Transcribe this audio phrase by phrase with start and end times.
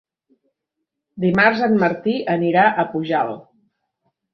[1.27, 3.51] Dimarts en Martí anirà a Pujalt.